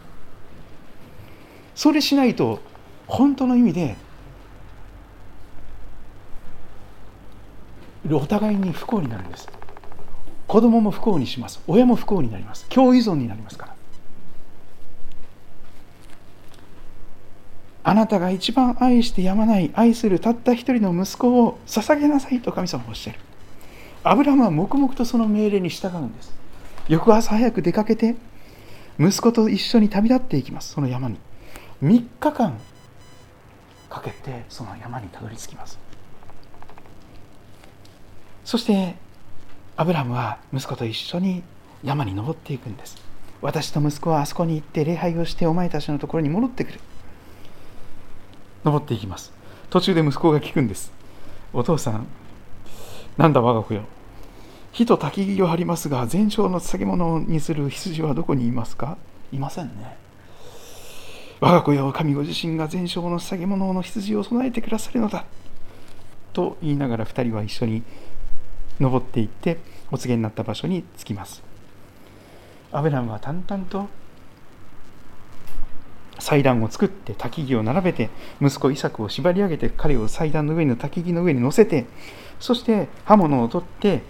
[1.74, 2.60] それしないと
[3.06, 3.96] 本当の意味で
[8.10, 9.48] お互いに不幸になるんです。
[10.46, 11.60] 子供も不幸にします。
[11.66, 12.66] 親も不幸になります。
[12.68, 13.74] 共依存になりますから。
[17.82, 23.18] あなたが一番愛してやまない愛するたった一人の息子を捧げなさいと神様はおっしゃる。
[24.08, 26.32] アブラムは黙々とその命令に従うんです。
[26.86, 28.14] 翌朝早く出かけて
[29.00, 30.74] 息子と一緒に旅立っていきます。
[30.74, 31.18] その山に。
[31.82, 32.56] 3日間
[33.90, 35.80] かけてその山にたどり着きます。
[38.44, 38.94] そして
[39.76, 41.42] アブラムは息子と一緒に
[41.82, 42.96] 山に登っていくんです。
[43.42, 46.80] 私と息子はあそこに行って礼拝をしてお前たちのところに戻ってくる。
[48.62, 49.32] 登っていきます。
[49.68, 50.92] 途中で息子が聞くんです。
[51.52, 52.06] お父さん
[53.18, 53.82] なんだ我が子よ。
[54.76, 58.98] 火と焚き木を張りますが全焼の捧げ物にする羊はどこにいますか？
[59.32, 59.96] いませんね。
[61.40, 65.24] 我が子よ神ご自身が全焼の捧げ物の羊を備えてくださるのだ。
[66.34, 67.84] と言いながら2人は一緒に
[68.78, 69.56] 登っていって
[69.90, 71.42] お告げになった場所に着きます。
[72.70, 73.88] アベラムは淡々と
[76.18, 78.10] 祭壇を作って焚き木を並べて
[78.42, 81.86] 息子イサクを縛り上げて彼を祭壇の上の焚き木の上に乗せて
[82.40, 84.02] そして刃物を取って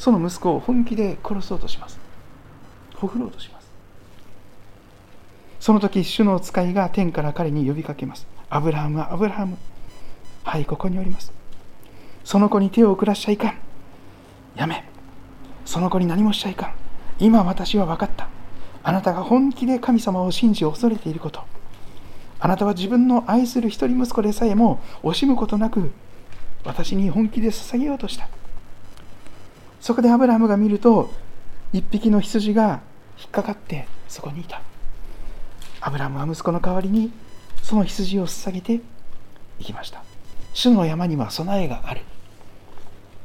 [0.00, 2.00] その息子を本気で殺そうとします。
[2.96, 3.70] ほふろうとします。
[5.60, 8.26] その時主の使いが天から彼に呼びかけます。
[8.48, 9.58] アブラハムはアブラハム
[10.42, 11.34] はいここにおります。
[12.24, 13.58] その子に手を送らしちゃいかん。
[14.56, 14.84] やめ。
[15.66, 16.72] その子に何もしちゃいかん。
[17.18, 18.30] 今私は分かった。
[18.82, 21.42] あなたが本気で神様を信じ恐れていること。
[22.38, 25.92] あなたは自分の愛する一人息子でさえも惜しむことなく
[26.64, 28.30] 私に本気で捧げようとした。
[29.80, 31.10] そこでアブラハムが見ると
[31.72, 32.80] 一匹の羊が
[33.18, 34.62] 引っかかってそこにいた。
[35.80, 37.10] アブラムは息子の代わりに
[37.62, 38.80] その羊を捧げて
[39.58, 40.02] いきました。
[40.52, 42.02] 主の山には備えがある。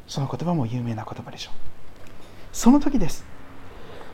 [0.07, 1.53] その言葉も有名な言葉でしょう。
[2.53, 3.25] その時です。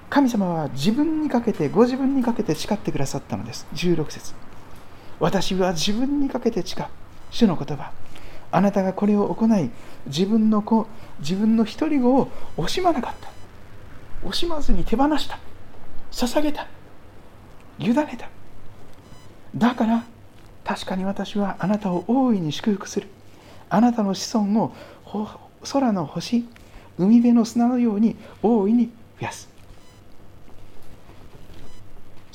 [0.10, 3.68] 神様は自分にかけてご自分にかけて誓ってくださったのです。
[3.74, 4.34] 16節。
[5.20, 6.86] 私は自分にかけて誓う。
[7.30, 7.92] 主の言葉。
[8.52, 9.70] あなたがこれを行い
[10.08, 10.88] 自分の子
[11.20, 13.30] 自分の一人子を惜しまなかった。
[14.28, 15.40] 惜しまずに手放した。
[16.12, 16.68] 捧げた。
[17.80, 18.30] 委ねた。
[19.56, 20.04] だから
[20.64, 23.08] 確かに私はあなたを大いに祝福する。
[23.70, 24.74] あなたの子孫を
[25.64, 26.46] 空の星
[26.98, 29.50] 海辺の砂のように大いに増やす。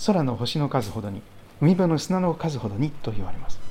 [0.07, 1.23] 空の星の数ほどに
[1.61, 3.66] 海辺の砂の数ほどにと言われます。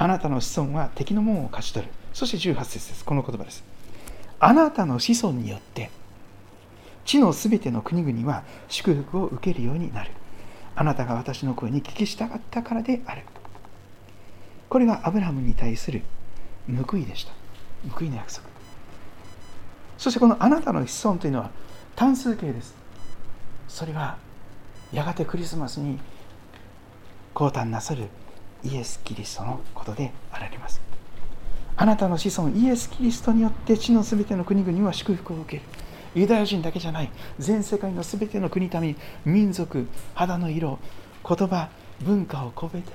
[0.00, 1.92] あなたの子孫は敵の門を勝ち取る。
[2.14, 3.04] そして18節です。
[3.04, 3.62] この言葉です。
[4.38, 5.90] あなたの子孫によって
[7.04, 10.10] 地のすべての国々は祝福を受けるようになる。
[10.74, 13.24] あなたが私の声に聞き従ったからである。
[14.70, 16.00] これがアブラハムに対する
[16.66, 17.32] 報いでした。
[17.92, 18.48] 報いの約束。
[19.98, 21.50] そしてこのあなたの子孫というのは
[21.94, 22.74] 単数形です。
[23.68, 24.16] それは
[24.94, 25.98] やがてクリスマスに
[27.34, 28.08] 降誕なさる
[28.64, 30.80] イエス・キリストのことであられます。
[31.76, 35.62] あなたの子孫イエス・キリストによって地のすべての国々は祝福を受ける。
[36.14, 37.10] ユダヤ人だけじゃない。
[37.38, 40.78] 全世界のすべての国民民族肌の色
[41.26, 41.68] 言葉
[42.00, 42.92] 文化を超えて。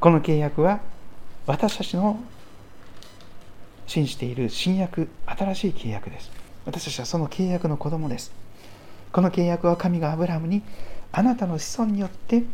[0.00, 0.80] この契約は
[1.46, 2.20] 私たちの
[3.86, 6.30] 信じている新約新しい契約です。
[6.64, 8.32] 私たちはその契約の子供です。
[9.12, 10.62] この契約は神がアブラハムに
[11.12, 12.44] あなたの子孫によって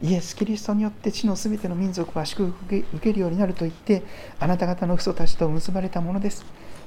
[0.00, 4.02] イエス・キリストによって地のすべての民族は祝福を受けるようになると言って
[4.38, 6.44] あなた方の父祖たちと結ばれたものです。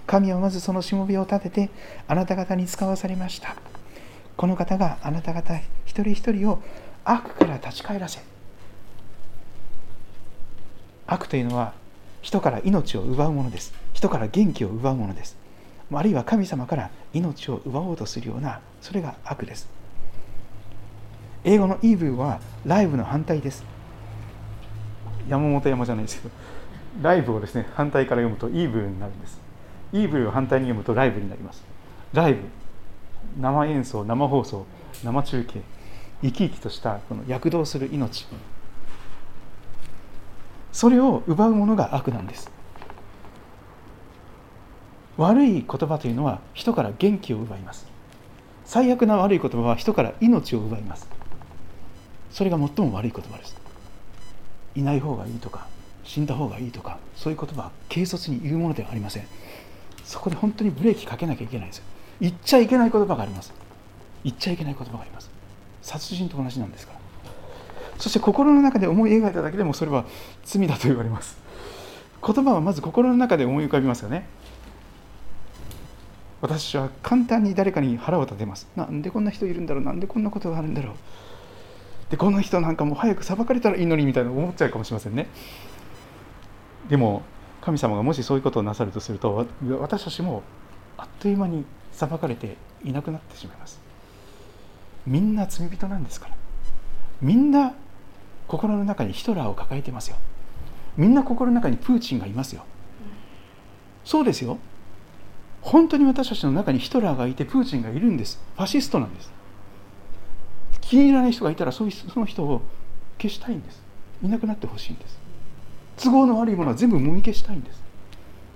[0.07, 1.69] 神はまずそのしもべを立てて
[2.07, 3.55] あなた方に使わされました。
[4.37, 6.59] この方があなた方一人一人を
[7.03, 8.19] 悪から立ち返らせ
[11.05, 11.73] 悪というのは
[12.21, 13.73] 人から命を奪うものです。
[13.93, 15.37] 人から元気を奪うものです。
[15.93, 19.69] あるいは神様から命を奪おうとするようなそれが悪です。
[21.43, 23.63] 英語のイーブルはライブの反対です。
[25.27, 26.33] 山本山じゃないですけど。
[27.01, 29.39] ライブをですね反対から読むとイーブルになるんです。
[29.93, 31.63] イーブルを反対に読むとライブになります。
[32.13, 32.41] ライブ
[33.39, 34.65] 生演奏生放送
[35.03, 35.61] 生中継
[36.21, 38.27] 生き生きとしたこの躍動する命。
[40.71, 42.49] それを奪うものが悪なんです。
[45.17, 47.90] 悪い言葉というのは人から元気を奪います。
[48.71, 51.05] 最悪な悪い言葉は人から命を奪います。
[52.31, 53.57] それが最も悪い言葉です。
[54.75, 55.67] いない方がいいとか
[56.05, 59.27] 死んだ方がいいとかそういう言葉は軽率に言うものではありません。
[60.05, 61.83] そこで本当にブレーキかけなきゃいけないんですよ。
[62.21, 63.51] 言っちゃいけない言葉があります。
[64.23, 65.29] 言っちゃいけない言葉があります。
[65.81, 66.99] 殺人と同じなんですから。
[67.97, 70.05] そして心の中で思い描いただけでもそれは
[70.45, 71.35] 罪だと言われます。
[72.25, 74.29] 言葉はまず心の中で思い浮かびますよね。
[76.41, 78.67] 私は簡単に誰かに腹を立てます。
[78.75, 79.83] なんでこんな人いるんだろう。
[79.83, 80.95] なんでこんなことがあるんだろう。
[82.09, 85.27] でこの人なんかもう早く裁かれたらいいのにみたいな思っちゃうかもしれませんね。
[86.89, 87.21] でも
[87.61, 89.47] 神様がもしそういうことをなさるとすると
[89.79, 90.41] 私たちも
[90.97, 93.79] あっという間に裁かれていなくなってしまいます。
[95.05, 96.35] みんな罪人なんですから。
[97.21, 97.75] みんな
[98.47, 100.17] 心の中にヒトラーを抱えてますよ。
[100.97, 102.65] みんな心の中にプーチンがいますよ。
[104.03, 104.57] そうですよ。
[105.61, 108.41] 本当に私たちの中にヒトラーがいてプーチンがいるんです。
[108.55, 109.31] ファシストなんです。
[110.81, 112.61] 気に入らない人がいたらその人を
[113.17, 113.81] 消したいんです。
[114.23, 115.19] いなくなってほしいんです。
[115.97, 117.81] 都合の悪いものは全部もみ消したいんです。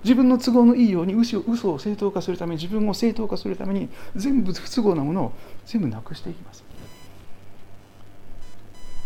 [0.04, 1.40] 自分の都合のいいように嘘
[1.72, 5.32] を正当化するために自分を正当化するために全部不都合なものを
[5.64, 6.64] 全部なくしていきます。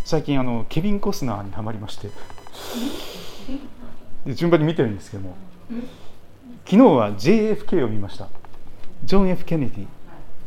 [0.05, 2.11] 最近あのケビン・コスナーにはまりまして。
[4.35, 5.37] 順番に見てるんですけども。
[6.71, 8.29] 昨日は JFK を見ました。
[9.03, 9.87] ジョン・ F・ ケネディ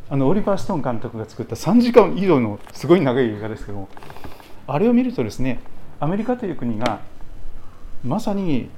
[0.09, 3.89] あのオリバー・ストーン監督が作った3時間以上のすごい長い映画ですけども
[4.65, 5.59] あれを見るとですね
[5.99, 7.01] アメリカという国が
[8.05, 8.69] まさに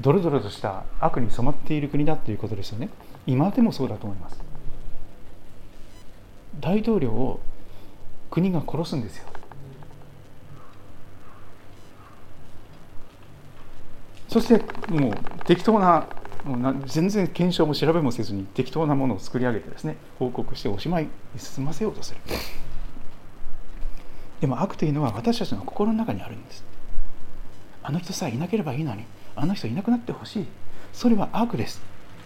[0.00, 2.88] ドロドロとした悪に染まっている国だということですよね。
[3.24, 4.42] 今でもそうだと思います。
[6.58, 7.38] 大統領を
[8.32, 9.28] 国が殺すんですよ。
[14.26, 16.08] そしてもう適当な
[16.44, 22.20] もう全然検証も調べもせずに適当なものを作り上げてですね報告しておしまいに進ませようとする。
[24.40, 26.64] でも悪というのは私たちの心の中にあるんです。
[27.82, 29.04] あの人さえいなければいいのに
[29.36, 30.46] あの人いなくなってほしい。
[30.92, 31.82] それは悪です。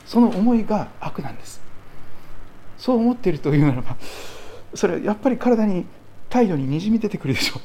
[0.07, 1.61] その思いが悪なんです。
[2.79, 3.97] そう思っているというならば
[4.75, 5.87] それはやっぱり体に
[6.29, 7.61] 態度ににじみ出てくるでしょう。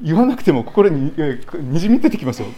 [0.00, 1.12] 言わなくても心に
[1.60, 2.48] にじみ出てきますよ。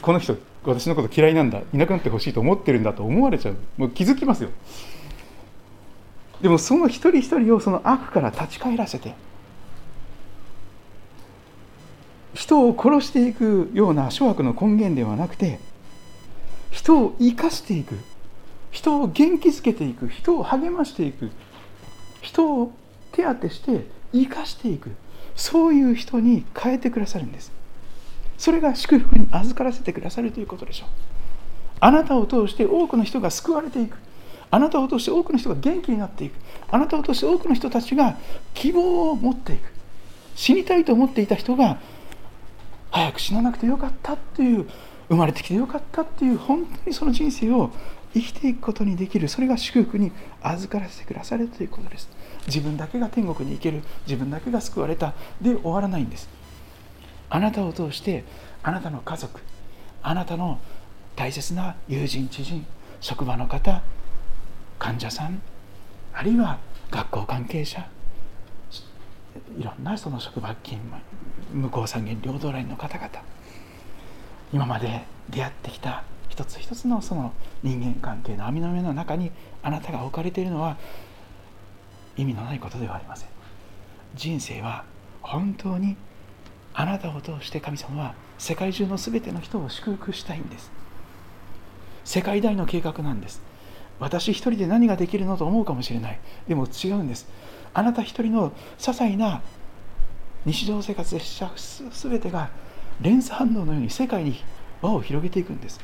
[0.00, 3.56] この人私のこと嫌いなんだいなくなってほしいと思ってるんだと思われちゃう。
[3.76, 4.50] もう気づきますよ。
[6.40, 9.14] でもその一人一人をその悪から立ち返らせて
[12.34, 15.58] 人を殺していくような諸悪の根源ではなくて
[16.70, 17.96] 人を生かしていく
[18.70, 21.30] 人を元気づけていく人を励ましていく
[22.20, 22.72] 人を
[23.12, 24.90] 手当てして生かしていく
[25.36, 27.52] そういう人に変えてくださるんです。
[28.44, 30.88] それが祝福に預からせてくださるということでしょう。
[31.80, 33.96] あなたを通して多くの人が救われていく。
[34.50, 36.34] あなたを通して多くの人が元気になっていく。
[36.70, 38.18] あなたを通して多くの人たちが
[38.52, 39.72] 希望を持っていく。
[40.36, 41.78] 死にたいと思っていた人が
[42.90, 44.68] 早く死ななくてよかったっていう
[45.08, 47.70] 生まれてきてよかったっていう本当にその人生を
[48.12, 49.28] 生きていくことにできる。
[49.28, 52.10] それが祝福に預からせてくださるということです。
[52.46, 53.82] 自分だけが天国に行ける。
[54.06, 55.14] 自分だけが救われた。
[55.40, 56.43] で終わらないんです。
[57.34, 58.22] あなたを通して
[58.62, 59.40] あなたの家族
[60.04, 60.60] あなたの
[61.16, 62.64] 大切な友人知人
[63.00, 63.82] 職場の方
[64.78, 65.42] 患者さん
[66.12, 66.60] あるいは
[66.92, 67.88] 学校関係者
[69.58, 71.02] いろんなその職場勤務
[71.52, 73.10] 向こう三元両道ラインの方々。
[74.52, 77.32] 今まで出会ってきた一つ一つのその
[77.64, 80.76] 人間関係の網の目の中にあなたが置かれているのは
[82.16, 83.28] 意味のないことではありません。
[84.14, 84.84] 人生は
[85.20, 85.96] 本当に
[86.74, 90.70] あなたを通して神様は世界中のすべての人を祝福したいんです。
[92.04, 93.40] 世界大の計画なんです。
[94.00, 96.18] 私一人で何ができるのと思うかもしれない。
[96.48, 97.28] でも違うんです。
[97.72, 99.40] あなた一人の些細な
[100.44, 102.50] 日常生活でした全てが
[103.00, 104.42] 連鎖反応のように世界に
[104.82, 105.80] 輪を広げていくんです。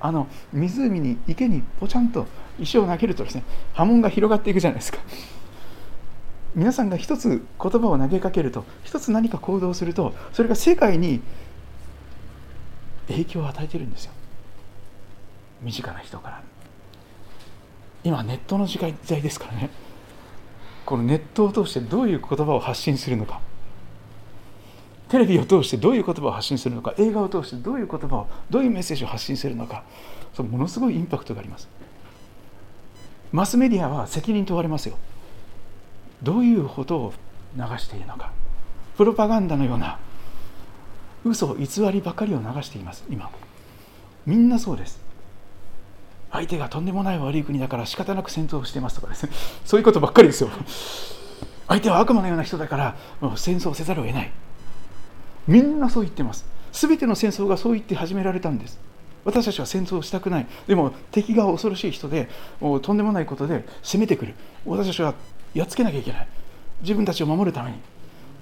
[0.00, 2.26] あの湖に池にぽちゃんと
[2.60, 3.42] 石を投げるとですね
[3.74, 4.98] 波紋が広がっていくじゃないですか。
[6.54, 7.28] 皆さんが一つ
[7.60, 11.20] 言葉を投げかけると一つ何か行動するとそれが世界に
[13.08, 14.12] 影響を与えてるんですよ。
[15.62, 16.42] 身近な人から。
[18.04, 19.70] 今ネットの時代ですからね。
[20.84, 23.40] このネットを通してどういう言葉を発信するのか。
[25.08, 26.94] テレビを通してどういう言葉を発信するのか。
[26.98, 29.84] 映画を通してどういう言葉をどういうメッセージを発信するのか。
[30.34, 31.68] そのものすごいインパクトがあります。
[33.32, 34.96] マスメディアは責任問われますよ。
[36.22, 37.12] どういうことを
[37.56, 38.32] 流しているのか。
[38.96, 39.98] プロパガンダのような
[41.24, 43.30] 嘘偽りばかりを流しています今。
[44.26, 45.00] みんなそうです。
[46.30, 49.24] 相手がとんでもない悪い国だから仕方なく戦争をしてますとかです。
[49.24, 49.32] ね
[49.64, 50.50] そういうことばっかりですよ。
[51.68, 54.30] 相手は悪魔のような人だからもう戦争せざるを得ない。
[55.46, 56.44] みんなそう言ってます。
[56.72, 58.78] 全ての戦争がそう言って始められたんです。
[59.24, 60.46] 私たちは戦争をしたくない。
[60.66, 62.28] でも敵が恐ろしい人で
[62.60, 64.34] もうとんでもないことで攻めてくる。
[64.66, 65.14] 私たちは
[65.54, 66.28] やっつけなきゃいけない。
[66.82, 67.78] 自分たちを守るために。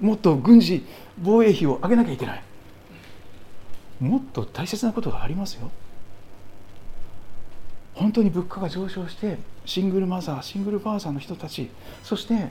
[0.00, 0.84] もっと軍事
[1.18, 2.42] 防衛費を上げなきゃいけない。
[4.00, 5.70] もっと大切なことがありますよ。
[7.94, 11.70] 本当に物価が上昇してシングルマザーシングルファーザーの人たち
[12.02, 12.50] そして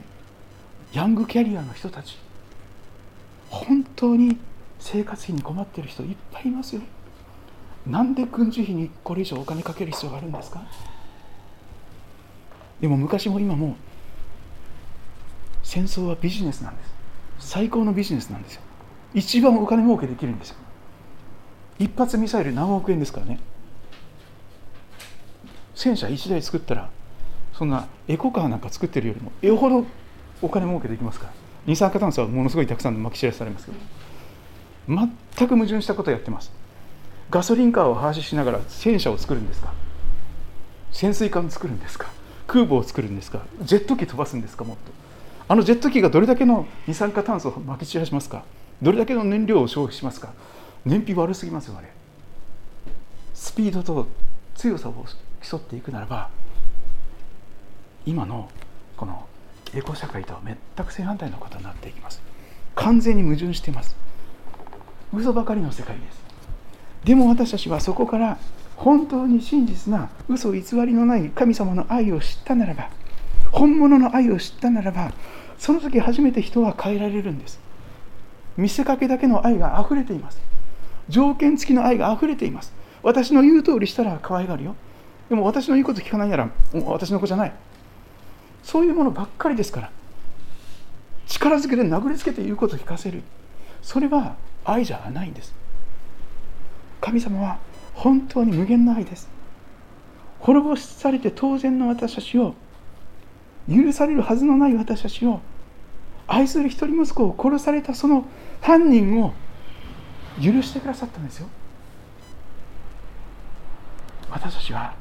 [0.92, 2.18] ヤングキャリアの人たち。
[3.48, 4.38] 本当に
[4.80, 6.82] 生活費に困ってる人いっぱいいますよ。
[7.86, 10.66] なんで軍事費にこれ以上お金かける必要があるんですか？
[12.80, 13.76] でも昔も今も
[15.66, 16.94] 戦争はビジネスなんです。
[17.40, 18.60] 最高のビジネスなんですよ。
[19.14, 20.56] 一番お金儲けできるんですよ。
[21.80, 23.40] 一発ミサイル何億円ですからね。
[25.74, 26.88] 戦車1台作ったら
[27.52, 29.84] そんなエコカーなんか作ってるよりもよほど
[30.40, 31.32] お金儲けできますから。
[31.66, 33.78] 二酸化炭素はものすごいたくさんまき散らされますけど。
[34.86, 36.52] 全く矛盾したことをやってます。
[37.28, 39.74] ガソリンカーを廃止しながら戦車を作るんですか。
[40.92, 42.08] 潜水艦を作るんですか。
[42.46, 43.44] 空母を作るんですか。
[43.62, 45.05] ジェット機飛ばすんですかもっと。
[45.48, 48.44] あのジェット機がどれだけの二酸化炭素をまき散らしますか？
[48.82, 50.32] どれだけの燃料を消費しますか？
[50.84, 51.88] 燃費悪すぎますよあれ。
[53.34, 54.06] スピードと
[54.54, 55.04] 強さを
[55.42, 56.30] 競っていくならば
[58.04, 58.50] 今の
[58.96, 59.26] この
[59.74, 62.20] エコ社会とは全く正反対のことになっていきます。
[62.74, 63.96] 完全に矛盾しています。
[65.14, 66.24] 嘘ばかりの世界です。
[67.04, 68.38] でも私たちはそこから
[68.76, 72.90] 本当に真実な嘘偽りのない神様の愛を知ったならば
[73.52, 75.12] 本物の愛を知ったならば
[75.58, 77.60] その時初めて人は変えられるんです。
[78.56, 80.40] 見せかけだけの愛が溢れています。
[81.08, 82.72] 条件付きの愛が溢れています。
[83.02, 84.74] 私の言う通りしたら可愛がるよ。
[85.28, 86.50] でも私の言うこと聞かないなら
[86.84, 87.52] 私の子じゃない。
[88.62, 89.90] そういうものばっかりですから
[91.28, 93.22] 力づけで殴りつけて言うことを聞かせる。
[93.82, 95.54] それは愛じゃないんです。
[97.00, 97.58] 神様は
[97.94, 99.28] 本当に無限の愛です。
[100.40, 102.54] 滅ぼされて当然の私たちを
[103.68, 105.40] 許されるはずのない私たちを
[106.28, 108.26] 愛する一人息子を殺されたその
[108.60, 109.32] 犯人を
[110.42, 111.48] 許してくださったんですよ。
[114.30, 114.94] 私たちは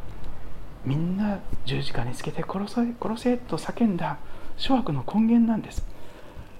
[0.85, 4.17] みんな十字架につけて殺せ殺せと叫んだ
[4.57, 5.83] 諸悪の根源なんです。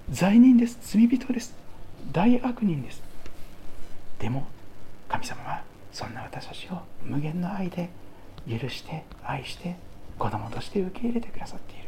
[0.10, 0.78] 罪人です。
[0.82, 1.56] 罪人です。
[2.12, 3.02] 大悪人です。
[4.20, 4.48] でも
[5.08, 7.90] 神様はそんな私たちを無限の愛で
[8.50, 9.76] 許して愛して
[10.18, 11.85] 子供として受け入れてくださっている。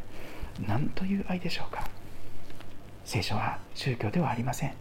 [0.66, 1.86] 何という愛でしょうか？
[3.04, 4.72] 聖書は宗教ではありません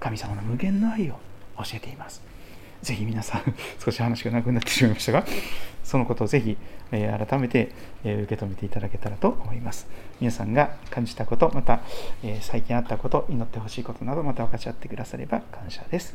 [0.00, 1.14] 神様の無限の愛を
[1.58, 2.22] 教えています
[2.82, 3.54] ぜひ皆さん、
[3.84, 5.24] 少し話が長くなってしまいましたが、
[5.82, 6.56] そのことをぜひ、
[6.92, 7.72] えー、改めて、
[8.04, 9.88] えー、受け止めていただけたらと思います。
[10.20, 11.80] 皆さんが感じたこと、また、
[12.22, 16.14] えー、最近あったこと、祈ってほしいことなど、また分かち合ってくだされば感謝です。